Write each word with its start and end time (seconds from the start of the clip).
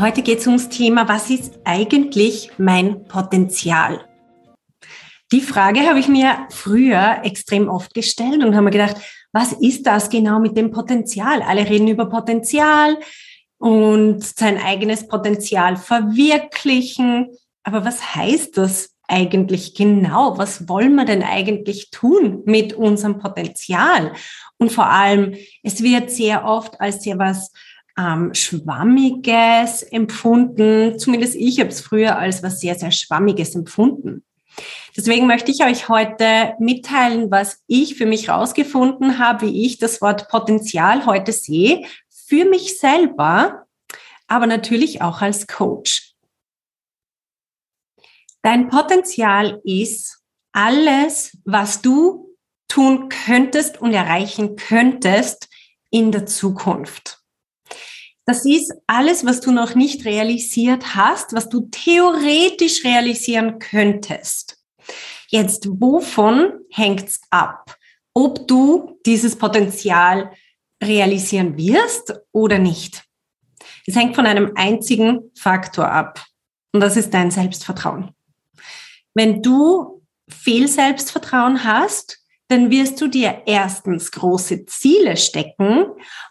Heute 0.00 0.22
geht 0.22 0.38
es 0.38 0.46
ums 0.46 0.68
Thema, 0.68 1.08
was 1.08 1.28
ist 1.28 1.58
eigentlich 1.64 2.52
mein 2.56 3.02
Potenzial? 3.08 4.04
Die 5.32 5.40
Frage 5.40 5.80
habe 5.80 5.98
ich 5.98 6.06
mir 6.06 6.46
früher 6.50 7.22
extrem 7.24 7.68
oft 7.68 7.94
gestellt 7.94 8.44
und 8.44 8.54
habe 8.54 8.66
mir 8.66 8.70
gedacht, 8.70 8.96
was 9.32 9.52
ist 9.54 9.88
das 9.88 10.08
genau 10.08 10.38
mit 10.38 10.56
dem 10.56 10.70
Potenzial? 10.70 11.42
Alle 11.42 11.68
reden 11.68 11.88
über 11.88 12.06
Potenzial 12.06 12.96
und 13.58 14.22
sein 14.22 14.62
eigenes 14.62 15.08
Potenzial 15.08 15.76
verwirklichen. 15.76 17.30
Aber 17.64 17.84
was 17.84 18.14
heißt 18.14 18.56
das 18.56 18.94
eigentlich 19.08 19.74
genau? 19.74 20.38
Was 20.38 20.68
wollen 20.68 20.94
wir 20.94 21.06
denn 21.06 21.24
eigentlich 21.24 21.90
tun 21.90 22.42
mit 22.44 22.72
unserem 22.72 23.18
Potenzial? 23.18 24.12
Und 24.58 24.70
vor 24.70 24.86
allem, 24.86 25.34
es 25.64 25.82
wird 25.82 26.12
sehr 26.12 26.44
oft 26.44 26.80
als 26.80 27.02
sehr 27.02 27.18
was 27.18 27.50
ähm, 27.98 28.32
Schwammiges 28.32 29.82
empfunden. 29.82 30.98
Zumindest 30.98 31.34
ich 31.34 31.58
habe 31.58 31.70
es 31.70 31.80
früher 31.80 32.18
als 32.18 32.42
was 32.42 32.60
sehr, 32.60 32.76
sehr 32.76 32.92
Schwammiges 32.92 33.54
empfunden. 33.54 34.24
Deswegen 34.96 35.26
möchte 35.26 35.50
ich 35.50 35.62
euch 35.62 35.88
heute 35.88 36.54
mitteilen, 36.58 37.30
was 37.30 37.62
ich 37.66 37.96
für 37.96 38.06
mich 38.06 38.28
rausgefunden 38.28 39.18
habe, 39.18 39.46
wie 39.46 39.66
ich 39.66 39.78
das 39.78 40.00
Wort 40.00 40.28
Potenzial 40.28 41.06
heute 41.06 41.32
sehe, 41.32 41.84
für 42.08 42.44
mich 42.44 42.78
selber, 42.78 43.66
aber 44.26 44.46
natürlich 44.46 45.02
auch 45.02 45.20
als 45.20 45.46
Coach. 45.46 46.14
Dein 48.42 48.68
Potenzial 48.68 49.60
ist 49.64 50.22
alles, 50.52 51.36
was 51.44 51.82
du 51.82 52.36
tun 52.68 53.08
könntest 53.08 53.80
und 53.80 53.92
erreichen 53.92 54.56
könntest 54.56 55.48
in 55.90 56.12
der 56.12 56.26
Zukunft. 56.26 57.17
Das 58.28 58.44
ist 58.44 58.74
alles, 58.86 59.24
was 59.24 59.40
du 59.40 59.52
noch 59.52 59.74
nicht 59.74 60.04
realisiert 60.04 60.94
hast, 60.94 61.32
was 61.32 61.48
du 61.48 61.66
theoretisch 61.70 62.84
realisieren 62.84 63.58
könntest. 63.58 64.62
Jetzt, 65.28 65.66
wovon 65.80 66.52
hängt's 66.70 67.22
ab? 67.30 67.74
Ob 68.12 68.46
du 68.46 69.00
dieses 69.06 69.34
Potenzial 69.34 70.30
realisieren 70.84 71.56
wirst 71.56 72.20
oder 72.30 72.58
nicht. 72.58 73.02
Es 73.86 73.96
hängt 73.96 74.14
von 74.14 74.26
einem 74.26 74.52
einzigen 74.56 75.30
Faktor 75.34 75.90
ab. 75.90 76.22
Und 76.74 76.80
das 76.80 76.98
ist 76.98 77.14
dein 77.14 77.30
Selbstvertrauen. 77.30 78.10
Wenn 79.14 79.40
du 79.40 80.02
viel 80.28 80.68
Selbstvertrauen 80.68 81.64
hast, 81.64 82.18
dann 82.48 82.70
wirst 82.70 83.00
du 83.00 83.08
dir 83.08 83.42
erstens 83.46 84.10
große 84.10 84.64
Ziele 84.64 85.16
stecken 85.18 85.84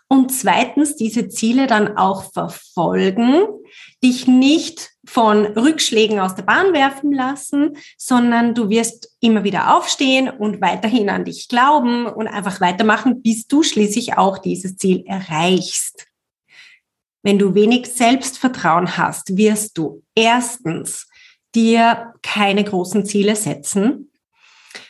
und 0.07 0.31
zweitens 0.31 0.95
diese 0.95 1.29
Ziele 1.29 1.67
dann 1.67 1.95
auch 1.95 2.31
verfolgen, 2.33 3.43
dich 4.03 4.27
nicht 4.27 4.91
von 5.05 5.45
Rückschlägen 5.45 6.19
aus 6.19 6.33
der 6.33 6.43
Bahn 6.43 6.73
werfen 6.73 7.13
lassen, 7.13 7.77
sondern 7.97 8.55
du 8.55 8.69
wirst 8.69 9.15
immer 9.19 9.43
wieder 9.43 9.75
aufstehen 9.75 10.29
und 10.29 10.59
weiterhin 10.59 11.09
an 11.09 11.23
dich 11.23 11.47
glauben 11.47 12.07
und 12.07 12.27
einfach 12.27 12.61
weitermachen, 12.61 13.21
bis 13.21 13.47
du 13.47 13.61
schließlich 13.61 14.17
auch 14.17 14.39
dieses 14.39 14.75
Ziel 14.77 15.03
erreichst. 15.05 16.07
Wenn 17.21 17.37
du 17.37 17.53
wenig 17.53 17.87
Selbstvertrauen 17.87 18.97
hast, 18.97 19.37
wirst 19.37 19.77
du 19.77 20.03
erstens 20.15 21.07
dir 21.53 22.13
keine 22.23 22.63
großen 22.63 23.05
Ziele 23.05 23.35
setzen, 23.35 24.11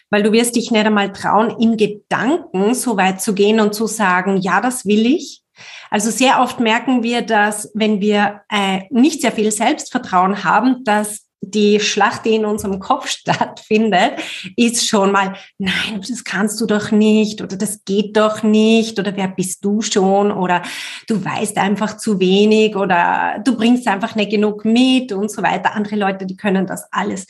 weil 0.10 0.24
du 0.24 0.32
wirst 0.32 0.56
dich 0.56 0.72
nicht 0.72 0.86
einmal 0.86 1.12
trauen, 1.12 1.56
in 1.60 1.78
Gedanken 1.78 2.74
so 2.74 2.98
weit 2.98 3.22
zu 3.22 3.34
gehen 3.34 3.60
und 3.60 3.74
zu 3.74 3.88
sagen, 3.88 4.38
ja, 4.38 4.62
das 4.62 4.86
will 4.86 5.06
ich. 5.06 5.42
Also 5.90 6.12
sehr 6.12 6.42
oft 6.42 6.60
merken 6.60 7.04
wir, 7.04 7.22
dass 7.22 7.72
wenn 7.74 8.00
wir 8.00 8.42
äh, 8.50 8.82
nicht 8.90 9.22
sehr 9.22 9.32
viel 9.32 9.52
Selbstvertrauen 9.52 10.44
haben, 10.44 10.84
dass 10.84 11.28
die 11.42 11.80
Schlacht, 11.80 12.26
die 12.26 12.36
in 12.36 12.46
unserem 12.46 12.80
Kopf 12.80 13.08
stattfindet, 13.10 14.14
ist 14.56 14.88
schon 14.88 15.12
mal, 15.12 15.36
nein, 15.58 16.02
das 16.08 16.24
kannst 16.24 16.60
du 16.62 16.66
doch 16.66 16.92
nicht 16.92 17.42
oder 17.42 17.58
das 17.58 17.84
geht 17.86 18.18
doch 18.18 18.44
nicht 18.44 19.00
oder 19.00 19.16
wer 19.16 19.28
bist 19.28 19.64
du 19.64 19.82
schon 19.82 20.32
oder 20.32 20.62
du 21.08 21.24
weißt 21.24 21.58
einfach 21.58 21.98
zu 21.98 22.20
wenig 22.20 22.76
oder 22.76 23.42
du 23.44 23.56
bringst 23.56 23.88
einfach 23.88 24.16
nicht 24.16 24.32
genug 24.32 24.66
mit 24.66 25.12
und 25.12 25.32
so 25.32 25.42
weiter. 25.44 25.74
Andere 25.74 25.96
Leute, 25.96 26.26
die 26.26 26.38
können 26.38 26.68
das 26.68 26.92
alles 26.92 27.28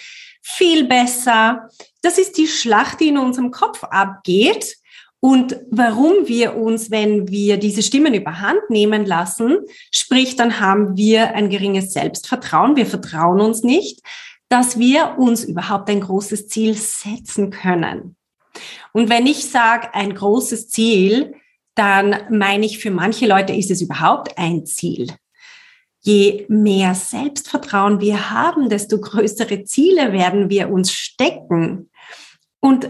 viel 0.48 0.86
besser. 0.86 1.70
Das 2.02 2.18
ist 2.18 2.38
die 2.38 2.48
Schlacht, 2.48 3.02
die 3.02 3.10
in 3.10 3.18
unserem 3.18 3.52
Kopf 3.52 3.84
abgeht. 3.84 4.78
Und 5.20 5.58
warum 5.72 6.28
wir 6.28 6.56
uns, 6.56 6.90
wenn 6.90 7.28
wir 7.28 7.58
diese 7.58 7.84
Stimmen 7.84 8.14
überhand 8.14 8.70
nehmen 8.70 9.06
lassen, 9.06 9.58
sprich, 9.92 10.36
dann 10.36 10.60
haben 10.60 10.96
wir 10.96 11.34
ein 11.34 11.50
geringes 11.50 11.92
Selbstvertrauen, 11.92 12.76
wir 12.76 12.86
vertrauen 12.86 13.42
uns 13.42 13.64
nicht, 13.64 14.02
dass 14.48 14.80
wir 14.80 15.16
uns 15.18 15.44
überhaupt 15.44 15.90
ein 15.90 16.02
großes 16.02 16.48
Ziel 16.48 16.76
setzen 16.76 17.50
können. 17.50 18.16
Und 18.94 19.10
wenn 19.10 19.28
ich 19.28 19.50
sage 19.50 19.94
ein 19.94 20.16
großes 20.16 20.70
Ziel, 20.70 21.34
dann 21.76 22.16
meine 22.30 22.66
ich, 22.66 22.80
für 22.80 22.92
manche 22.92 23.28
Leute 23.28 23.54
ist 23.54 23.70
es 23.70 23.82
überhaupt 23.82 24.38
ein 24.38 24.66
Ziel. 24.66 25.08
Je 26.08 26.46
mehr 26.48 26.96
Selbstvertrauen 26.96 28.00
wir 28.00 28.30
haben, 28.30 28.70
desto 28.70 28.98
größere 28.98 29.66
Ziele 29.66 30.14
werden 30.14 30.50
wir 30.50 30.70
uns 30.70 30.94
stecken. 30.94 31.92
Und 32.62 32.90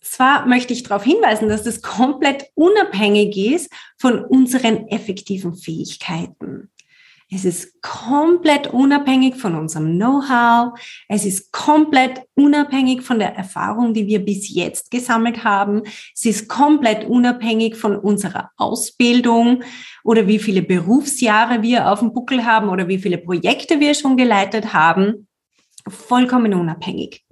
zwar 0.00 0.46
möchte 0.46 0.72
ich 0.72 0.84
darauf 0.84 1.02
hinweisen, 1.02 1.48
dass 1.48 1.64
das 1.64 1.82
komplett 1.82 2.44
unabhängig 2.54 3.36
ist 3.36 3.72
von 3.98 4.24
unseren 4.24 4.86
effektiven 4.86 5.56
Fähigkeiten. 5.56 6.70
Es 7.34 7.44
ist 7.44 7.82
komplett 7.82 8.68
unabhängig 8.68 9.34
von 9.34 9.56
unserem 9.56 9.96
Know-how. 9.96 10.78
Es 11.08 11.24
ist 11.24 11.50
komplett 11.50 12.22
unabhängig 12.34 13.02
von 13.02 13.18
der 13.18 13.34
Erfahrung, 13.34 13.92
die 13.92 14.06
wir 14.06 14.24
bis 14.24 14.54
jetzt 14.54 14.92
gesammelt 14.92 15.42
haben. 15.42 15.82
Es 16.14 16.24
ist 16.24 16.48
komplett 16.48 17.04
unabhängig 17.04 17.74
von 17.74 17.96
unserer 17.96 18.50
Ausbildung 18.56 19.64
oder 20.04 20.28
wie 20.28 20.38
viele 20.38 20.62
Berufsjahre 20.62 21.62
wir 21.62 21.90
auf 21.90 21.98
dem 21.98 22.12
Buckel 22.12 22.44
haben 22.44 22.68
oder 22.68 22.86
wie 22.86 22.98
viele 22.98 23.18
Projekte 23.18 23.80
wir 23.80 23.94
schon 23.94 24.16
geleitet 24.16 24.72
haben. 24.72 25.26
Vollkommen 25.88 26.54
unabhängig. 26.54 27.24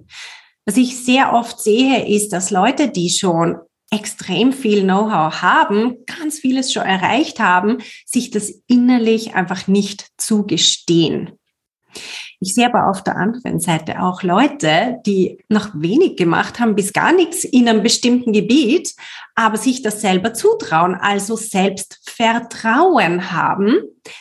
Was 0.65 0.75
ich 0.75 0.97
sehr 0.97 1.33
oft 1.33 1.61
sehe, 1.61 2.05
ist, 2.07 2.33
dass 2.33 2.51
Leute, 2.51 2.89
die 2.89 3.09
schon 3.09 3.57
extrem 3.93 4.51
viel 4.51 4.83
Know-how 4.83 5.41
haben, 5.41 5.97
ganz 6.05 6.39
vieles 6.39 6.73
schon 6.73 6.83
erreicht 6.83 7.39
haben, 7.39 7.77
sich 8.05 8.31
das 8.31 8.51
innerlich 8.67 9.35
einfach 9.35 9.67
nicht 9.67 10.07
zugestehen. 10.17 11.31
Ich 12.39 12.55
sehe 12.55 12.65
aber 12.65 12.89
auf 12.89 13.03
der 13.03 13.15
anderen 13.15 13.59
Seite 13.59 14.01
auch 14.01 14.23
Leute, 14.23 14.97
die 15.05 15.37
noch 15.47 15.69
wenig 15.75 16.17
gemacht 16.17 16.59
haben, 16.59 16.75
bis 16.75 16.91
gar 16.91 17.13
nichts 17.13 17.43
in 17.43 17.69
einem 17.69 17.83
bestimmten 17.83 18.33
Gebiet, 18.33 18.95
aber 19.35 19.57
sich 19.57 19.81
das 19.81 20.01
selber 20.01 20.33
zutrauen, 20.33 20.95
also 20.95 21.35
Selbstvertrauen 21.35 23.31
haben. 23.31 23.77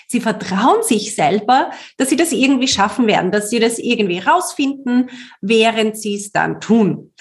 Sie 0.07 0.21
vertrauen 0.21 0.83
sich 0.83 1.15
selber, 1.15 1.71
dass 1.97 2.11
sie 2.11 2.17
das 2.17 2.33
irgendwie 2.33 2.69
schaffen 2.69 3.07
werden, 3.07 3.33
dass 3.33 3.51
sie 3.51 3.59
das 3.59 3.79
irgendwie 3.79 4.19
rausfinden, 4.19 5.11
während 5.41 5.97
sie 5.97 6.15
es 6.15 6.31
dann 6.31 6.61
tun. 6.61 7.13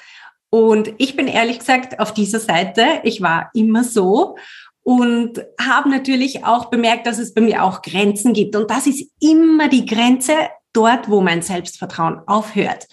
Und 0.51 0.94
ich 0.98 1.15
bin 1.15 1.27
ehrlich 1.27 1.59
gesagt 1.59 2.00
auf 2.00 2.13
dieser 2.13 2.39
Seite, 2.39 2.86
ich 3.03 3.21
war 3.21 3.50
immer 3.53 3.86
so 3.86 4.36
und 4.83 5.42
habe 5.59 5.89
natürlich 5.89 6.44
auch 6.44 6.65
bemerkt, 6.65 7.07
dass 7.07 7.19
es 7.19 7.33
bei 7.33 7.42
mir 7.42 7.63
auch 7.63 7.81
Grenzen 7.81 8.33
gibt. 8.33 8.56
Und 8.56 8.69
das 8.69 8.86
ist 8.86 9.09
immer 9.21 9.69
die 9.69 9.86
Grenze 9.86 10.33
dort, 10.74 11.09
wo 11.09 11.21
mein 11.21 11.42
Selbstvertrauen 11.42 12.19
aufhört. 12.27 12.88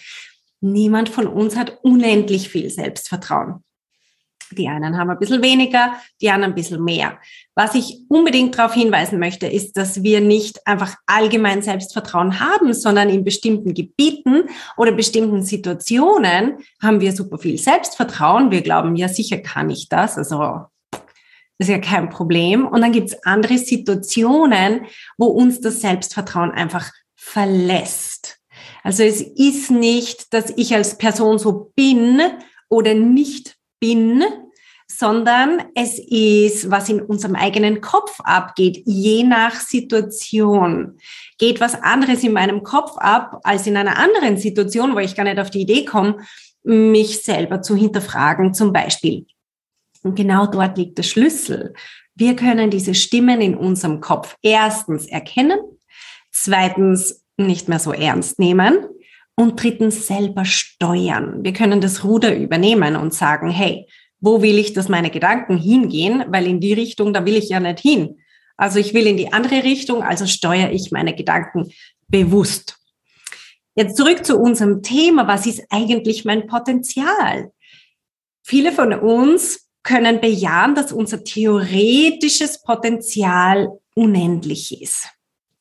Niemand 0.61 1.09
von 1.09 1.27
uns 1.27 1.57
hat 1.57 1.79
unendlich 1.83 2.49
viel 2.49 2.69
Selbstvertrauen. 2.69 3.63
Die 4.51 4.67
einen 4.67 4.97
haben 4.97 5.09
ein 5.09 5.19
bisschen 5.19 5.41
weniger, 5.41 5.93
die 6.21 6.29
anderen 6.29 6.53
ein 6.53 6.55
bisschen 6.55 6.83
mehr. 6.83 7.19
Was 7.55 7.75
ich 7.75 7.99
unbedingt 8.09 8.57
darauf 8.57 8.73
hinweisen 8.73 9.19
möchte, 9.19 9.47
ist, 9.47 9.77
dass 9.77 10.01
wir 10.01 10.21
nicht 10.21 10.65
einfach 10.65 10.95
allgemein 11.05 11.61
Selbstvertrauen 11.61 12.39
haben, 12.39 12.73
sondern 12.73 13.09
in 13.09 13.23
bestimmten 13.23 13.73
Gebieten 13.73 14.43
oder 14.77 14.91
bestimmten 14.91 15.43
Situationen 15.43 16.57
haben 16.81 17.01
wir 17.01 17.11
super 17.11 17.37
viel 17.37 17.57
Selbstvertrauen. 17.57 18.51
Wir 18.51 18.61
glauben, 18.61 18.95
ja, 18.95 19.07
sicher 19.07 19.37
kann 19.37 19.69
ich 19.69 19.89
das. 19.89 20.17
Also 20.17 20.65
Das 21.59 21.67
ist 21.67 21.69
ja 21.69 21.79
kein 21.79 22.09
Problem. 22.09 22.65
Und 22.65 22.81
dann 22.81 22.93
gibt 22.93 23.09
es 23.09 23.23
andere 23.25 23.57
Situationen, 23.57 24.85
wo 25.17 25.25
uns 25.25 25.59
das 25.59 25.81
Selbstvertrauen 25.81 26.51
einfach 26.51 26.91
verlässt. 27.15 28.39
Also 28.83 29.03
es 29.03 29.21
ist 29.21 29.69
nicht, 29.69 30.33
dass 30.33 30.53
ich 30.55 30.73
als 30.73 30.97
Person 30.97 31.37
so 31.37 31.71
bin 31.75 32.21
oder 32.69 32.93
nicht 32.93 33.58
bin, 33.79 34.23
sondern 34.91 35.63
es 35.75 35.99
ist, 35.99 36.71
was 36.71 36.89
in 36.89 37.01
unserem 37.01 37.35
eigenen 37.35 37.79
Kopf 37.79 38.19
abgeht, 38.23 38.81
je 38.85 39.23
nach 39.23 39.53
Situation. 39.53 40.97
Geht 41.37 41.61
was 41.61 41.75
anderes 41.75 42.23
in 42.23 42.33
meinem 42.33 42.63
Kopf 42.63 42.97
ab 42.97 43.39
als 43.43 43.67
in 43.67 43.77
einer 43.77 43.97
anderen 43.97 44.37
Situation, 44.37 44.95
wo 44.95 44.99
ich 44.99 45.15
gar 45.15 45.23
nicht 45.23 45.39
auf 45.39 45.51
die 45.51 45.61
Idee 45.61 45.85
komme, 45.85 46.17
mich 46.63 47.23
selber 47.23 47.61
zu 47.61 47.75
hinterfragen, 47.75 48.53
zum 48.53 48.73
Beispiel. 48.73 49.27
Und 50.03 50.15
genau 50.15 50.47
dort 50.47 50.77
liegt 50.77 50.97
der 50.97 51.03
Schlüssel. 51.03 51.73
Wir 52.15 52.35
können 52.35 52.71
diese 52.71 52.95
Stimmen 52.95 53.41
in 53.41 53.55
unserem 53.55 54.01
Kopf 54.01 54.35
erstens 54.41 55.05
erkennen, 55.05 55.59
zweitens 56.31 57.23
nicht 57.37 57.69
mehr 57.69 57.79
so 57.79 57.93
ernst 57.93 58.39
nehmen 58.39 58.85
und 59.39 59.63
drittens 59.63 60.05
selber 60.05 60.43
steuern. 60.43 61.45
Wir 61.45 61.53
können 61.53 61.79
das 61.79 62.03
Ruder 62.03 62.35
übernehmen 62.35 62.97
und 62.97 63.13
sagen, 63.13 63.49
hey, 63.49 63.87
wo 64.19 64.41
will 64.41 64.59
ich, 64.59 64.73
dass 64.73 64.89
meine 64.89 65.11
Gedanken 65.11 65.57
hingehen? 65.57 66.25
Weil 66.27 66.45
in 66.45 66.59
die 66.59 66.73
Richtung, 66.73 67.13
da 67.13 67.25
will 67.25 67.37
ich 67.37 67.47
ja 67.47 67.61
nicht 67.61 67.79
hin. 67.79 68.17
Also 68.57 68.79
ich 68.79 68.93
will 68.93 69.07
in 69.07 69.15
die 69.15 69.31
andere 69.31 69.63
Richtung, 69.63 70.03
also 70.03 70.27
steuere 70.27 70.73
ich 70.73 70.91
meine 70.91 71.15
Gedanken 71.15 71.71
bewusst. 72.09 72.75
Jetzt 73.75 73.95
zurück 73.95 74.25
zu 74.25 74.37
unserem 74.37 74.83
Thema. 74.83 75.25
Was 75.25 75.45
ist 75.45 75.63
eigentlich 75.69 76.25
mein 76.25 76.45
Potenzial? 76.45 77.53
Viele 78.43 78.73
von 78.73 78.93
uns 78.93 79.69
können 79.83 80.19
bejahen, 80.19 80.75
dass 80.75 80.91
unser 80.91 81.23
theoretisches 81.23 82.61
Potenzial 82.61 83.69
unendlich 83.95 84.81
ist. 84.81 85.07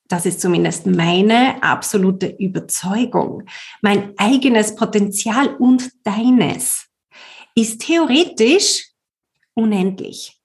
Das 0.08 0.25
ist 0.25 0.40
zumindest 0.40 0.87
meine 0.87 1.62
absolute 1.62 2.26
Überzeugung. 2.26 3.44
Mein 3.82 4.14
eigenes 4.16 4.75
Potenzial 4.75 5.55
und 5.56 5.90
deines 6.05 6.87
ist 7.55 7.82
theoretisch 7.82 8.87
unendlich. 9.52 10.40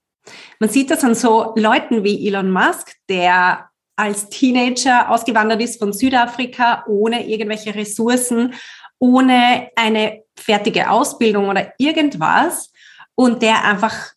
Man 0.59 0.69
sieht 0.69 0.91
das 0.91 1.03
an 1.03 1.15
so 1.15 1.53
Leuten 1.55 2.03
wie 2.03 2.27
Elon 2.27 2.51
Musk, 2.51 2.93
der 3.07 3.69
als 3.95 4.29
Teenager 4.29 5.09
ausgewandert 5.09 5.61
ist 5.61 5.79
von 5.79 5.93
Südafrika 5.93 6.83
ohne 6.87 7.25
irgendwelche 7.27 7.73
Ressourcen, 7.73 8.53
ohne 8.99 9.69
eine 9.75 10.23
fertige 10.35 10.89
Ausbildung 10.89 11.49
oder 11.49 11.73
irgendwas 11.77 12.71
und 13.15 13.41
der 13.41 13.63
einfach 13.63 14.12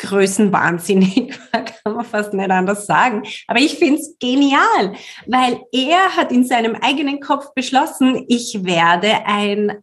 größenwahnsinnig 0.00 1.32
kann 1.52 1.94
man 1.94 2.04
fast 2.04 2.32
nicht 2.32 2.50
anders 2.50 2.86
sagen. 2.86 3.22
Aber 3.46 3.60
ich 3.60 3.78
finde 3.78 4.00
es 4.00 4.16
genial, 4.18 4.94
weil 5.26 5.60
er 5.72 6.16
hat 6.16 6.32
in 6.32 6.44
seinem 6.44 6.74
eigenen 6.74 7.20
Kopf 7.20 7.52
beschlossen, 7.54 8.24
ich 8.28 8.64
werde 8.64 9.26
ein 9.26 9.82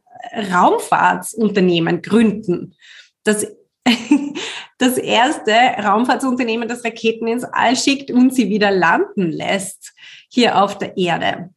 Raumfahrtsunternehmen 0.52 2.02
gründen. 2.02 2.76
Das, 3.24 3.48
das 4.78 4.98
erste 4.98 5.52
Raumfahrtsunternehmen, 5.52 6.68
das 6.68 6.84
Raketen 6.84 7.28
ins 7.28 7.44
All 7.44 7.76
schickt 7.76 8.12
und 8.12 8.34
sie 8.34 8.50
wieder 8.50 8.72
landen 8.72 9.32
lässt 9.32 9.94
hier 10.30 10.62
auf 10.62 10.78
der 10.78 10.98
Erde. 10.98 11.52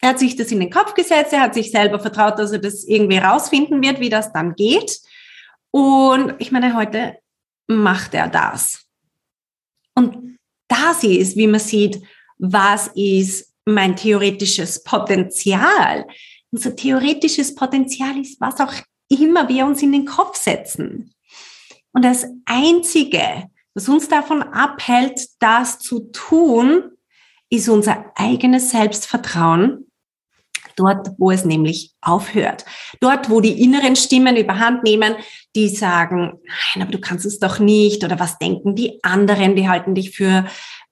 Er 0.00 0.10
hat 0.10 0.18
sich 0.18 0.36
das 0.36 0.52
in 0.52 0.60
den 0.60 0.70
Kopf 0.70 0.94
gesetzt, 0.94 1.32
er 1.32 1.40
hat 1.40 1.54
sich 1.54 1.72
selber 1.72 1.98
vertraut, 1.98 2.38
dass 2.38 2.52
er 2.52 2.60
das 2.60 2.84
irgendwie 2.84 3.18
rausfinden 3.18 3.82
wird, 3.82 3.98
wie 3.98 4.10
das 4.10 4.32
dann 4.32 4.54
geht. 4.54 5.00
Und 5.72 6.34
ich 6.38 6.52
meine, 6.52 6.76
heute 6.76 7.16
macht 7.68 8.14
er 8.14 8.28
das. 8.28 8.84
Und 9.94 10.38
das 10.68 11.04
ist, 11.04 11.36
wie 11.36 11.46
man 11.46 11.60
sieht, 11.60 12.02
was 12.38 12.88
ist 12.94 13.54
mein 13.64 13.96
theoretisches 13.96 14.82
Potenzial. 14.82 16.06
Unser 16.50 16.74
theoretisches 16.74 17.54
Potenzial 17.54 18.18
ist, 18.18 18.40
was 18.40 18.58
auch 18.60 18.72
immer 19.08 19.48
wir 19.48 19.66
uns 19.66 19.82
in 19.82 19.92
den 19.92 20.04
Kopf 20.04 20.36
setzen. 20.36 21.14
Und 21.92 22.04
das 22.04 22.26
Einzige, 22.44 23.50
was 23.74 23.88
uns 23.88 24.08
davon 24.08 24.42
abhält, 24.42 25.20
das 25.40 25.78
zu 25.78 26.10
tun, 26.12 26.92
ist 27.50 27.68
unser 27.68 28.12
eigenes 28.14 28.70
Selbstvertrauen 28.70 29.87
dort, 30.78 31.08
wo 31.18 31.30
es 31.30 31.44
nämlich 31.44 31.92
aufhört. 32.00 32.64
Dort, 33.00 33.30
wo 33.30 33.40
die 33.40 33.62
inneren 33.62 33.96
Stimmen 33.96 34.36
überhand 34.36 34.82
nehmen, 34.82 35.14
die 35.56 35.68
sagen, 35.68 36.32
nein, 36.74 36.82
aber 36.82 36.92
du 36.92 37.00
kannst 37.00 37.26
es 37.26 37.38
doch 37.38 37.58
nicht 37.58 38.04
oder 38.04 38.18
was 38.20 38.38
denken 38.38 38.74
die 38.74 39.02
anderen, 39.02 39.56
die 39.56 39.68
halten 39.68 39.94
dich 39.94 40.10
für 40.10 40.44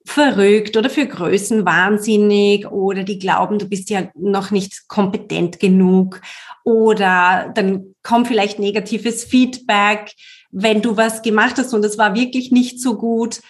verrückt 0.07 0.77
oder 0.77 0.89
für 0.89 1.05
größenwahnsinnig 1.05 2.65
oder 2.71 3.03
die 3.03 3.19
glauben, 3.19 3.59
du 3.59 3.67
bist 3.67 3.89
ja 3.89 4.09
noch 4.15 4.51
nicht 4.51 4.87
kompetent 4.87 5.59
genug 5.59 6.21
oder 6.63 7.51
dann 7.53 7.93
kommt 8.03 8.27
vielleicht 8.27 8.57
negatives 8.57 9.25
Feedback, 9.25 10.13
wenn 10.49 10.81
du 10.81 10.95
was 10.95 11.21
gemacht 11.21 11.57
hast 11.57 11.73
und 11.73 11.83
es 11.83 11.97
war 11.97 12.15
wirklich 12.15 12.51
nicht 12.51 12.81
so 12.81 12.97
gut. 12.97 13.41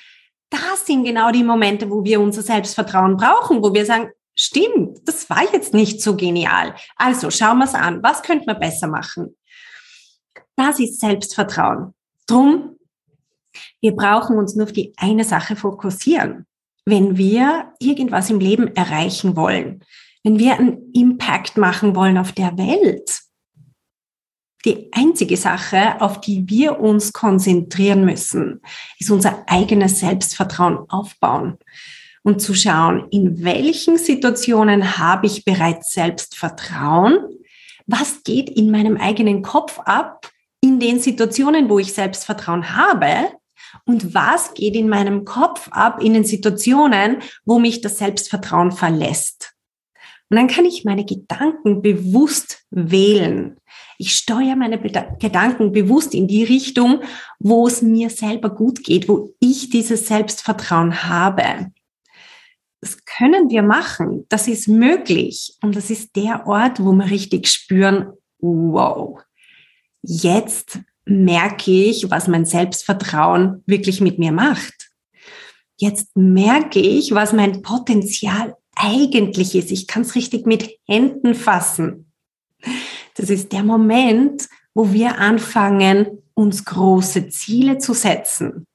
Das 0.50 0.86
sind 0.86 1.04
genau 1.04 1.32
die 1.32 1.44
Momente, 1.44 1.92
wo 1.92 2.04
wir 2.04 2.20
unser 2.20 2.42
Selbstvertrauen 2.42 3.18
brauchen, 3.18 3.62
wo 3.62 3.74
wir 3.74 3.86
sagen, 3.86 4.10
stimmt, 4.38 5.00
das 5.06 5.30
war 5.30 5.44
jetzt 5.52 5.74
nicht 5.74 6.02
so 6.02 6.16
genial. 6.16 6.76
Also 6.96 7.30
schauen 7.30 7.58
wir 7.58 7.66
es 7.66 7.74
an. 7.74 8.02
Was 8.04 8.22
könnte 8.22 8.46
man 8.46 8.60
besser 8.60 8.88
machen? 8.88 9.36
Das 10.56 10.80
ist 10.80 11.00
Selbstvertrauen. 11.00 11.94
Drum, 12.28 12.78
wir 13.82 13.96
brauchen 13.96 14.38
uns 14.38 14.56
nur 14.56 14.68
auf 14.68 14.74
die 14.74 14.94
eine 14.98 15.24
Sache 15.24 15.56
fokussieren. 15.56 16.46
Wenn 16.86 17.18
wir 17.18 17.74
irgendwas 17.80 18.30
im 18.30 18.40
Leben 18.40 18.74
erreichen 18.76 19.36
wollen, 19.36 19.84
wenn 20.24 20.40
wir 20.40 20.58
einen 20.58 20.92
Impact 20.94 21.58
machen 21.58 21.96
wollen 21.96 22.18
auf 22.18 22.32
der 22.32 22.58
Welt, 22.58 23.22
die 24.66 24.92
einzige 24.94 25.38
Sache, 25.38 26.02
auf 26.02 26.22
die 26.22 26.50
wir 26.50 26.80
uns 26.80 27.14
konzentrieren 27.14 28.04
müssen, 28.04 28.62
ist 29.00 29.12
unser 29.12 29.44
eigenes 29.48 30.00
Selbstvertrauen 30.00 30.90
aufbauen 30.90 31.58
und 32.28 32.42
zu 32.42 32.54
schauen, 32.54 33.08
in 33.10 33.46
welchen 33.46 33.98
Situationen 33.98 34.98
habe 34.98 35.28
ich 35.28 35.46
bereits 35.46 35.94
Selbstvertrauen? 35.94 37.20
Was 37.86 38.22
geht 38.26 38.50
in 38.50 38.70
meinem 38.70 38.98
eigenen 38.98 39.44
Kopf 39.44 39.80
ab 39.80 40.30
in 40.60 40.82
den 40.82 41.00
Situationen, 41.00 41.70
wo 41.70 41.80
ich 41.80 41.94
Selbstvertrauen 41.94 42.76
habe? 42.76 43.30
Und 43.86 44.14
was 44.14 44.54
geht 44.54 44.76
in 44.76 44.90
meinem 44.90 45.24
Kopf 45.24 45.70
ab 45.72 46.04
in 46.04 46.16
den 46.16 46.26
Situationen, 46.26 47.20
wo 47.46 47.60
mich 47.60 47.80
das 47.80 47.98
Selbstvertrauen 47.98 48.74
verlässt? 48.74 49.54
Und 50.30 50.36
dann 50.36 50.50
kann 50.50 50.66
ich 50.66 50.84
meine 50.84 51.06
Gedanken 51.06 51.82
bewusst 51.82 52.66
wählen. 52.72 53.56
Ich 53.98 54.18
steuere 54.18 54.58
meine 54.58 54.78
Gedanken 54.78 55.72
bewusst 55.72 56.14
in 56.14 56.28
die 56.28 56.44
Richtung, 56.44 57.00
wo 57.40 57.68
es 57.68 57.82
mir 57.82 58.10
selber 58.10 58.50
gut 58.50 58.84
geht, 58.84 59.08
wo 59.08 59.34
ich 59.40 59.70
dieses 59.70 60.08
Selbstvertrauen 60.08 61.06
habe 61.06 61.72
das 62.88 63.04
können 63.04 63.50
wir 63.50 63.64
machen, 63.64 64.26
das 64.30 64.48
ist 64.48 64.70
möglich. 64.70 65.58
Und 65.62 65.76
das 65.76 65.90
ist 65.90 66.16
der 66.16 66.48
Ort, 66.48 66.82
wo 66.82 66.94
wir 66.94 67.10
richtig 67.10 67.48
spüren, 67.48 68.14
wow, 68.40 69.20
jetzt 70.02 70.80
merke 71.04 71.72
ich, 71.72 72.10
was 72.10 72.30
mein 72.30 72.46
Selbstvertrauen 72.46 73.62
wirklich 73.66 74.00
mit 74.00 74.20
mir 74.20 74.32
macht. 74.32 74.90
Jetzt 75.76 76.16
merke 76.16 76.80
ich, 76.80 77.14
was 77.14 77.34
mein 77.34 77.62
Potenzial 77.62 78.56
eigentlich 78.76 79.54
ist. 79.56 79.72
Ich 79.72 79.88
kann 79.88 80.04
es 80.04 80.16
richtig 80.16 80.46
mit 80.46 80.70
Händen 80.86 81.36
fassen. 81.36 82.12
Das 83.16 83.30
ist 83.30 83.52
der 83.52 83.64
Moment, 83.64 84.48
wo 84.74 84.94
wir 84.94 85.18
anfangen, 85.18 86.24
uns 86.36 86.64
große 86.64 87.28
Ziele 87.30 87.80
zu 87.80 87.94
setzen. 87.94 88.66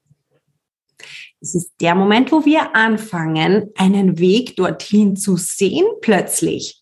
Es 1.43 1.55
ist 1.55 1.73
der 1.81 1.93
Moment, 1.93 2.31
wo 2.31 2.45
wir 2.45 2.73
anfangen, 2.73 3.69
einen 3.75 4.17
Weg 4.17 4.55
dorthin 4.55 5.17
zu 5.17 5.35
sehen 5.35 5.85
plötzlich, 5.99 6.81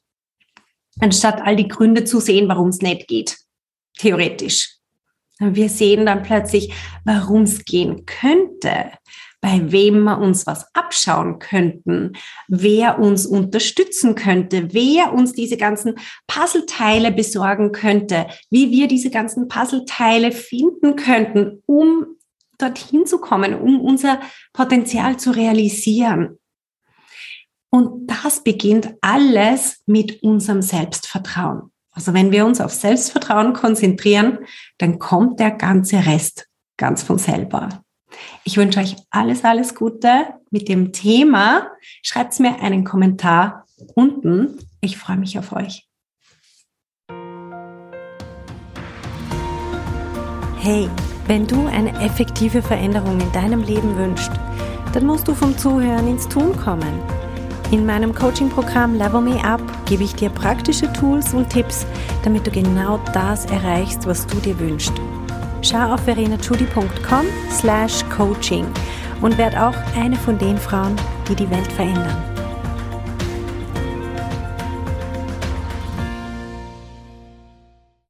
anstatt 1.00 1.42
all 1.42 1.56
die 1.56 1.68
Gründe 1.68 2.04
zu 2.04 2.20
sehen, 2.20 2.48
warum 2.48 2.68
es 2.68 2.80
nicht 2.80 3.08
geht, 3.08 3.38
theoretisch. 3.98 4.76
Wir 5.40 5.68
sehen 5.68 6.06
dann 6.06 6.22
plötzlich, 6.22 6.72
warum 7.06 7.42
es 7.42 7.66
gehen 7.66 8.06
könnte, 8.06 8.92
bei 9.42 9.72
wem 9.72 10.04
wir 10.04 10.20
uns 10.20 10.46
was 10.46 10.68
abschauen 10.76 11.40
könnten, 11.40 12.14
wer 12.48 13.00
uns 13.00 13.26
unterstützen 13.26 14.14
könnte, 14.14 14.76
wer 14.76 15.12
uns 15.12 15.34
diese 15.34 15.58
ganzen 15.58 15.96
Puzzleteile 16.28 17.12
besorgen 17.12 17.72
könnte, 17.72 18.28
wie 18.52 18.70
wir 18.70 18.88
diese 18.88 19.10
ganzen 19.10 19.48
Puzzleteile 19.48 20.32
finden 20.32 20.96
könnten, 20.96 21.64
um 21.66 22.06
dorthin 22.62 23.06
zu 23.06 23.20
kommen, 23.20 23.56
um 23.56 23.82
unser 23.82 24.20
Potenzial 24.54 25.18
zu 25.18 25.32
realisieren. 25.32 26.38
Und 27.70 28.08
das 28.08 28.44
beginnt 28.44 28.94
alles 29.02 29.82
mit 29.86 30.22
unserem 30.24 30.62
Selbstvertrauen. 30.62 31.72
Also 31.94 32.14
wenn 32.14 32.32
wir 32.32 32.46
uns 32.46 32.62
auf 32.62 32.74
Selbstvertrauen 32.74 33.54
konzentrieren, 33.54 34.40
dann 34.78 35.00
kommt 35.00 35.40
der 35.40 35.52
ganze 35.52 36.06
Rest 36.06 36.48
ganz 36.78 37.04
von 37.04 37.18
selber. 37.18 37.84
Ich 38.44 38.58
wünsche 38.58 38.80
euch 38.80 38.96
alles, 39.10 39.44
alles 39.44 39.76
Gute 39.76 40.36
mit 40.50 40.68
dem 40.68 40.92
Thema. 40.92 41.68
Schreibt 42.02 42.40
mir 42.40 42.62
einen 42.62 42.84
Kommentar 42.84 43.66
unten. 43.96 44.60
Ich 44.82 44.98
freue 44.98 45.18
mich 45.18 45.38
auf 45.38 45.54
euch. 45.54 45.88
Hey, 50.60 50.90
wenn 51.32 51.48
du 51.48 51.66
eine 51.68 51.94
effektive 52.02 52.62
Veränderung 52.62 53.18
in 53.22 53.32
deinem 53.32 53.64
Leben 53.64 53.96
wünschst, 53.96 54.34
dann 54.92 55.06
musst 55.06 55.30
du 55.30 55.34
vom 55.34 55.58
Zuhören 55.58 56.06
ins 56.10 56.28
Tun 56.28 56.54
kommen. 56.58 57.00
In 57.72 57.86
meinem 57.86 58.14
Coaching-Programm 58.14 58.96
Level 58.96 59.22
Me 59.22 59.42
Up 59.42 59.62
gebe 59.86 60.04
ich 60.04 60.14
dir 60.14 60.30
praktische 60.30 60.92
Tools 60.92 61.34
und 61.34 61.50
Tipps, 61.50 61.86
damit 62.26 62.46
du 62.46 62.52
genau 62.52 63.00
das 63.14 63.46
erreichst, 63.46 64.06
was 64.06 64.28
du 64.28 64.40
dir 64.40 64.60
wünschst. 64.60 64.92
Schau 65.62 65.94
auf 65.94 66.02
verenachudi.com 66.02 67.26
slash 67.50 68.04
coaching 68.10 68.66
und 69.22 69.38
werd 69.38 69.56
auch 69.56 69.76
eine 69.98 70.18
von 70.18 70.38
den 70.38 70.58
Frauen, 70.58 70.98
die 71.30 71.36
die 71.36 71.50
Welt 71.50 71.72
verändern. 71.72 72.31